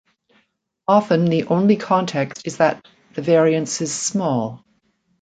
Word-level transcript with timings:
Often 0.87 1.25
the 1.25 1.43
only 1.43 1.75
context 1.75 2.47
is 2.47 2.57
that 2.57 2.87
the 3.13 3.21
variance 3.21 3.81
is 3.81 3.93
"small". 3.93 4.65